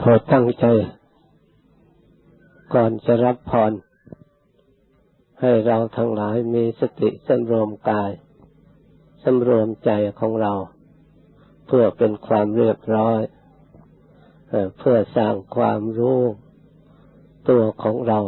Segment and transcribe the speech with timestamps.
[0.00, 0.66] พอตั้งใจ
[2.74, 3.72] ก่อนจะรับพร
[5.40, 8.10] ให้เราทั้งหลายมีสติสำรวมกาย
[9.24, 9.90] สำรวมใจ
[10.20, 10.54] ของเรา
[11.66, 13.20] เพื่อเป็นความเรียบร้อย
[14.78, 16.20] เพื่อสร้างความรู้
[17.48, 18.20] ตัวของเรา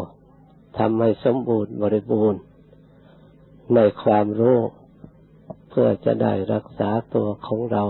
[0.78, 2.40] ทำให้สมบูรณ์บริบูรณ์
[3.74, 4.58] ในความรู้
[5.70, 7.84] เพื่อจะได้รักษาตัวของเรา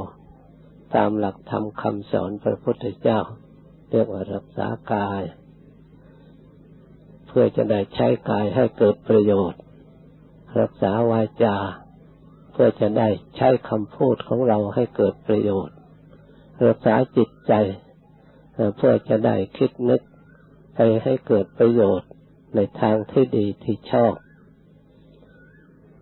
[0.95, 3.21] ตามหลักธรรมคำสอนพระพุทธเจ้า
[3.95, 5.23] รียกว่ารักษากาย
[7.27, 9.61] เพื่อจะได้ใช้กายให้เกิดประโยชน์
[10.61, 11.57] รักษาวาจา
[12.53, 15.77] เพื่อจะได้ใช้คำพูดของเราให้เกิดประโยชน์
[16.67, 17.53] รักษาจิตใจ
[18.77, 20.01] เพื่อจะได้คิดนึก
[20.75, 22.11] ไปให้เกิดประโยชน์
[22.55, 24.15] ในทางที่ดีที่ชอบ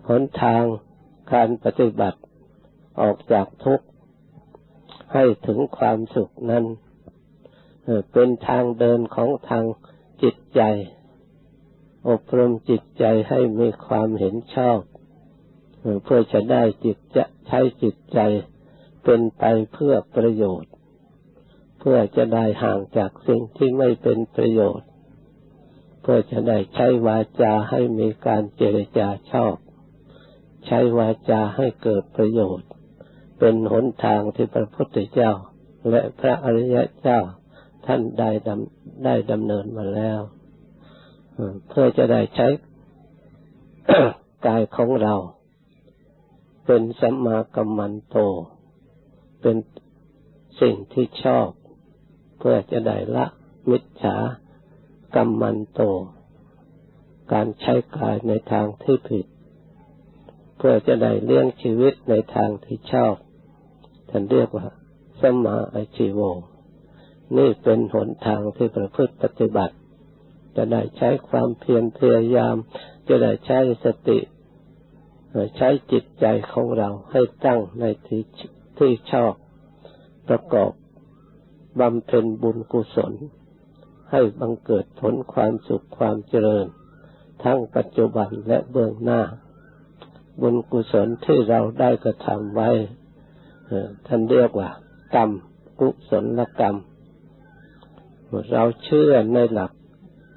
[0.08, 0.64] หนทาง
[1.32, 2.20] การปฏิบัติ
[3.00, 3.86] ออกจากทุกข์
[5.12, 6.64] ให้ถึงความสุขนั้น
[8.12, 9.64] เป็นทางเดินของทาง
[10.22, 10.62] จิตใจ
[12.08, 14.80] อบรมจิตใจให้มีความเห็นชอบ
[16.04, 18.18] เพื่อจะได้จิตจะใช้จิตใจ
[19.04, 20.72] เป็นไปเพื่อประโยชน์
[21.80, 24.88] เพื่อจะได้ห่างจากสิ่งที่ไม่เป็นประโยชน์
[26.02, 29.54] เพื่อจะได้ใช้วาจาให้มีการเจรจาชอบ
[30.66, 32.68] ใช้วาจาให้เกิดประโยชน์
[33.38, 35.32] เป็นหนทางที่พระพุทธเจ้า
[35.90, 37.20] และพระอริยเจ้า
[37.86, 40.20] ท่านได้ดำได้ดำเนินมาแล้ว
[41.68, 42.48] เพื่อจะได้ใช้
[44.46, 45.14] กายของเรา
[46.66, 48.16] เป็นสัมมากัมมันโต
[49.40, 49.56] เป็น
[50.60, 51.48] สิ่งที่ชอบ
[52.38, 53.26] เพื่อจะได้ละ
[53.70, 54.16] มิจฉา
[55.14, 55.80] กัมมันโต
[57.32, 59.26] การใช้กายในทางที่ผิด
[60.56, 63.14] เพื่อจะได้เลี้ยงชีวิตในทางที่ชอบ
[64.10, 64.66] ท่านเรียกว่า
[65.20, 66.20] สัมาอาชีโว
[67.38, 69.74] นี่เป็นหนทางที่ประพฤติปฏิบัติ
[70.56, 72.56] จะได้ใช้ความเพียรพยายาม
[73.08, 74.18] จะได้ใช้สติ
[75.56, 78.22] ใช้จิตใจของเราให้ตั้งในที่
[78.78, 79.32] ที่ชอบ
[80.28, 80.72] ประกอบ
[81.80, 83.12] บำเพ็ญบุญกุศล
[84.10, 86.66] ให้บังเกิดผลความสุขความเจริญ
[87.44, 89.22] ทั้งปัจจุบันและเบื้องหน้า
[90.40, 92.70] บุญกุศลที่เราได้กระทำไว้
[94.06, 94.70] ท่านเรียกว่า
[95.14, 95.30] กรรม
[95.80, 96.76] กุศลกรรม
[98.52, 99.72] เราเชื่อในหลัก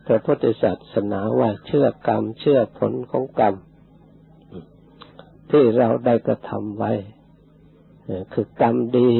[0.07, 3.55] พระพุทธศาสนาว่าเชื่อกรรม เชื่อผลของกรรม
[5.51, 6.91] ที่เราได้กระทำไว้
[8.33, 9.11] คือกรรมดี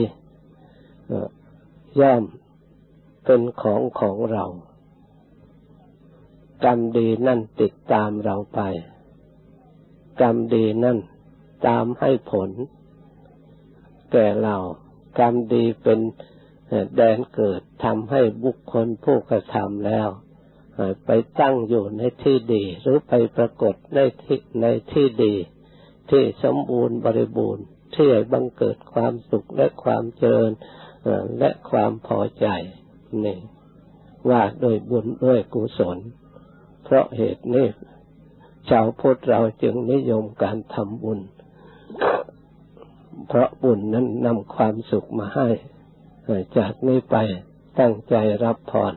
[2.02, 2.24] ย่อม
[3.26, 4.46] เป็นของของเรา
[6.66, 8.62] กรรมดีนั่นติดตามเราไป
[10.22, 10.98] กรรมดีนั่น
[11.68, 12.50] ตามให้ผล
[14.12, 14.56] แก่เรา
[15.20, 16.00] กรรมดีเป็น
[16.96, 20.10] แดนเกิดทำให้บุคคลผู้กระทำแล้ว
[21.06, 21.10] ไป
[21.40, 25.36] ตั้งอยู่ในที่ดี หรือไปปรากฏในที่ในที่ดี
[26.10, 27.66] ที่สมบูรณ์บริบูรณ์
[27.96, 30.52] ที่บังเกิดความสุขและความเจริญ
[31.40, 32.48] และความพอใจ
[33.26, 33.40] นี่
[34.30, 35.98] ว่าโดยบุญด้วยกุศล
[36.84, 37.68] เพราะเหตุนี้
[38.70, 41.20] ชาวพุทธเราจึงนิยมการทำบุญ
[43.28, 45.48] เพราะบุญนั้นนำความสุขมาให้
[46.58, 47.16] จากนี้ไป
[47.80, 48.94] ตั้งใจรับพร